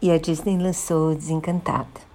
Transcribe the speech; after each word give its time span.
E 0.00 0.12
a 0.12 0.18
Disney 0.18 0.56
lançou 0.56 1.12
Desencantada. 1.12 2.08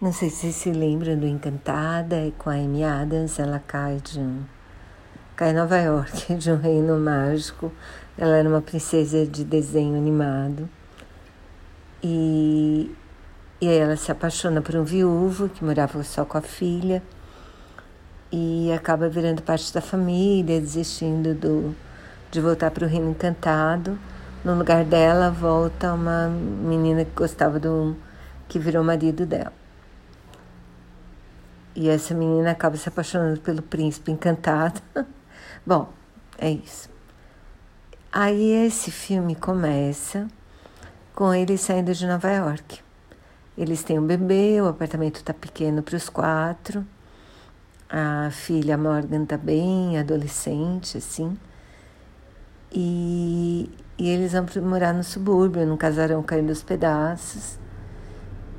Não 0.00 0.14
sei 0.14 0.30
se 0.30 0.50
se 0.50 0.72
lembram 0.72 1.14
do 1.18 1.26
Encantada, 1.26 2.16
é 2.16 2.32
com 2.38 2.48
a 2.48 2.54
Amy 2.54 2.82
Adams, 2.82 3.38
ela 3.38 3.58
cai 3.58 4.00
de 4.02 4.18
um. 4.18 4.42
cai 5.36 5.50
em 5.50 5.52
Nova 5.52 5.76
York, 5.76 6.34
de 6.36 6.50
um 6.50 6.56
reino 6.56 6.98
mágico. 6.98 7.70
Ela 8.16 8.38
era 8.38 8.48
uma 8.48 8.62
princesa 8.62 9.26
de 9.26 9.44
desenho 9.44 9.94
animado. 9.94 10.66
E, 12.02 12.90
e 13.60 13.68
aí 13.68 13.76
ela 13.76 13.96
se 13.96 14.10
apaixona 14.10 14.62
por 14.62 14.74
um 14.74 14.84
viúvo 14.84 15.50
que 15.50 15.62
morava 15.62 16.02
só 16.02 16.24
com 16.24 16.38
a 16.38 16.42
filha 16.42 17.02
e 18.32 18.72
acaba 18.72 19.06
virando 19.06 19.42
parte 19.42 19.70
da 19.72 19.82
família, 19.82 20.62
desistindo 20.62 21.34
do, 21.34 21.76
de 22.30 22.40
voltar 22.40 22.70
para 22.70 22.86
o 22.86 22.88
reino 22.88 23.10
encantado. 23.10 23.98
No 24.44 24.54
lugar 24.54 24.84
dela 24.84 25.30
volta 25.30 25.94
uma 25.94 26.28
menina 26.28 27.02
que 27.02 27.12
gostava 27.12 27.58
do 27.58 27.96
que 28.46 28.58
virou 28.58 28.84
marido 28.84 29.24
dela. 29.24 29.52
E 31.74 31.88
essa 31.88 32.12
menina 32.12 32.50
acaba 32.50 32.76
se 32.76 32.86
apaixonando 32.86 33.40
pelo 33.40 33.62
príncipe 33.62 34.12
encantado. 34.12 34.82
Bom, 35.64 35.90
é 36.36 36.50
isso. 36.50 36.90
Aí 38.12 38.66
esse 38.66 38.90
filme 38.90 39.34
começa 39.34 40.28
com 41.14 41.32
eles 41.32 41.62
saindo 41.62 41.94
de 41.94 42.06
Nova 42.06 42.30
York. 42.30 42.80
Eles 43.56 43.82
têm 43.82 43.98
um 43.98 44.06
bebê, 44.06 44.60
o 44.60 44.68
apartamento 44.68 45.16
está 45.16 45.32
pequeno 45.32 45.82
para 45.82 45.96
os 45.96 46.10
quatro. 46.10 46.86
A 47.88 48.28
filha 48.30 48.76
Morgan 48.76 49.22
está 49.22 49.38
bem, 49.38 49.98
adolescente, 49.98 50.98
assim. 50.98 51.34
E, 52.74 53.70
e 53.96 54.08
eles 54.08 54.32
vão 54.32 54.44
morar 54.62 54.92
no 54.92 55.04
subúrbio, 55.04 55.64
num 55.64 55.76
casarão 55.76 56.22
caindo 56.22 56.50
aos 56.50 56.62
pedaços. 56.62 57.58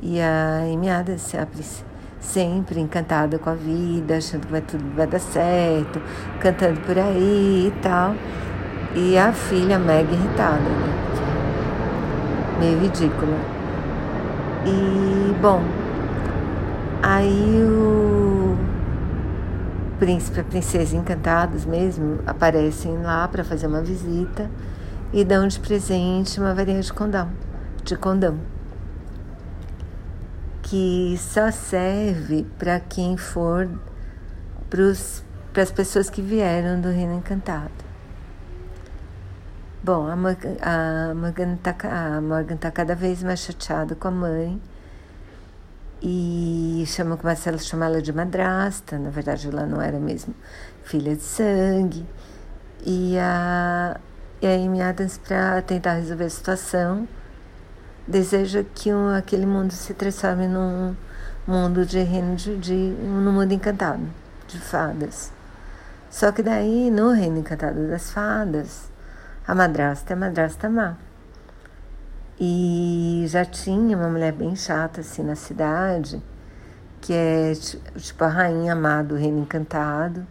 E 0.02 0.22
a 0.22 0.66
Emiada 0.68 1.18
se 1.18 1.38
abre 1.38 1.62
sempre 2.22 2.80
encantada 2.80 3.38
com 3.38 3.50
a 3.50 3.54
vida, 3.54 4.18
achando 4.18 4.46
que 4.46 4.52
vai 4.52 4.62
tudo 4.62 4.84
vai 4.96 5.06
dar 5.06 5.20
certo, 5.20 6.02
cantando 6.40 6.80
por 6.82 6.98
aí 6.98 7.68
e 7.68 7.74
tal. 7.82 8.16
E 8.96 9.18
a 9.18 9.34
filha 9.34 9.78
mega 9.78 10.14
irritada, 10.14 10.58
né? 10.58 10.96
Meio 12.60 12.80
ridícula. 12.80 13.38
E, 14.66 15.36
bom, 15.42 15.62
aí 17.04 17.62
o 17.62 18.25
príncipe 19.98 20.38
e 20.38 20.42
a 20.42 20.44
princesa 20.44 20.96
encantados 20.96 21.66
mesmo 21.66 22.20
aparecem 22.26 23.02
lá 23.02 23.28
para 23.28 23.44
fazer 23.44 23.68
uma 23.68 23.82
visita 23.82 24.50
e 25.14 25.24
dão 25.24 25.48
de 25.48 25.60
presente 25.60 26.40
uma 26.40 26.54
varinha 26.54 26.82
de 26.82 26.92
condão, 26.92 27.30
de 27.84 27.96
condão 27.96 28.40
que 30.66 31.16
só 31.20 31.52
serve 31.52 32.44
para 32.58 32.80
quem 32.80 33.16
for 33.18 33.70
para 34.68 35.62
as 35.62 35.72
pessoas 35.72 36.10
que 36.10 36.22
vieram 36.22 36.82
do 36.82 36.90
Reino 36.90 37.14
Encantado. 37.14 37.72
Bom, 39.84 40.08
a 40.08 40.16
Morgan, 40.16 40.58
a 40.62 41.14
Morgan 41.14 41.54
está 41.54 41.74
tá 42.60 42.72
cada 42.72 42.96
vez 42.96 43.22
mais 43.22 43.40
chateada 43.40 43.94
com 43.94 44.08
a 44.08 44.12
mãe 44.12 44.60
e 46.08 46.84
chama, 46.86 47.18
começa 47.18 47.50
a 47.50 47.58
chamar 47.58 47.88
ela 47.88 48.00
de 48.00 48.14
madrasta. 48.14 49.00
Na 49.00 49.10
verdade, 49.10 49.48
ela 49.48 49.66
não 49.66 49.82
era 49.82 50.00
mesmo 50.00 50.36
filha 50.84 51.16
de 51.16 51.24
sangue. 51.24 52.06
E 52.86 53.18
a, 53.18 54.00
e 54.40 54.46
a 54.46 54.52
Amy 54.52 54.84
Adams, 54.84 55.18
para 55.18 55.64
tentar 55.64 55.94
resolver 55.94 56.26
a 56.26 56.30
situação, 56.30 57.08
deseja 58.08 58.64
que 58.76 58.94
um, 58.94 59.16
aquele 59.16 59.48
mundo 59.48 59.74
se 59.74 59.96
transforme 59.96 60.48
num 60.48 60.96
mundo 61.48 61.84
de 61.84 62.00
reino 62.04 62.36
de, 62.36 62.56
de 62.58 62.74
num 62.76 63.32
mundo 63.32 63.52
encantado 63.52 64.04
de 64.48 64.60
fadas. 64.60 65.32
Só 66.12 66.32
que 66.32 66.44
daí 66.44 66.92
no 66.92 67.14
reino 67.14 67.40
encantado 67.40 67.88
das 67.88 68.12
fadas, 68.12 68.92
a 69.48 69.56
madrasta 69.56 70.14
é 70.14 70.16
a 70.16 70.18
madrasta 70.18 70.70
má. 70.70 70.98
E 72.40 73.26
já 73.28 73.46
tinha 73.46 73.98
uma 73.98 74.10
mulher 74.10 74.34
bem 74.34 74.56
chata 74.56 75.02
assim 75.02 75.24
na 75.24 75.36
cidade, 75.36 76.22
que 77.02 77.14
é 77.14 77.54
tipo 77.98 78.24
a 78.24 78.28
rainha 78.28 78.76
má 78.76 79.02
do 79.02 79.16
reino 79.16 79.40
encantado. 79.40 80.26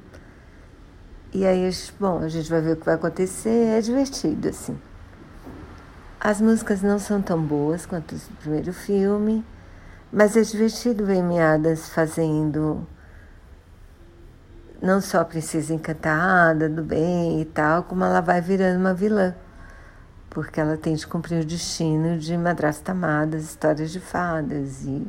E 1.33 1.45
aí, 1.45 1.69
bom, 1.99 2.19
a 2.19 2.29
gente 2.29 2.49
vai 2.49 2.61
ver 2.61 2.73
o 2.73 2.77
que 2.77 2.85
vai 2.85 2.95
acontecer, 2.95 3.79
é 3.79 3.81
divertido 3.81 4.49
assim. 4.49 4.79
As 6.21 6.41
músicas 6.41 6.83
não 6.83 6.99
são 6.99 7.21
tão 7.21 7.41
boas 7.43 7.85
quanto 7.85 8.15
o 8.15 8.37
primeiro 8.41 8.73
filme, 8.73 9.45
mas 10.13 10.37
é 10.37 10.43
divertido 10.43 11.05
ver 11.05 11.23
Miadas 11.23 11.89
fazendo 11.89 12.87
não 14.81 15.01
só 15.01 15.21
a 15.21 15.25
princesa 15.25 15.73
encantada, 15.73 16.69
do 16.69 16.83
bem 16.83 17.41
e 17.41 17.45
tal, 17.47 17.85
como 17.85 18.05
ela 18.05 18.21
vai 18.21 18.41
virando 18.41 18.79
uma 18.79 18.95
vilã, 18.95 19.35
porque 20.35 20.61
ela 20.61 20.77
tem 20.77 20.95
de 20.95 21.07
cumprir 21.07 21.41
o 21.41 21.47
destino 21.47 22.19
de 22.19 22.37
madrasta 22.37 22.93
amada, 22.93 23.37
histórias 23.37 23.93
de 23.93 24.01
fadas 24.01 24.85
e 24.85 25.07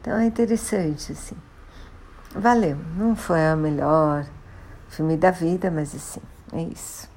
então 0.00 0.16
é 0.16 0.24
interessante 0.24 1.12
assim. 1.12 1.36
Valeu, 2.34 2.78
não 2.96 3.14
foi 3.14 3.40
o 3.52 3.56
melhor 3.56 4.24
filme 4.88 5.16
da 5.16 5.30
vida, 5.30 5.70
mas 5.70 5.94
assim, 5.94 6.22
é 6.52 6.62
isso. 6.62 7.10